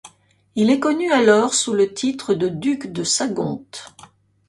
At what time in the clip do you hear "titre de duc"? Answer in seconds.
1.93-2.87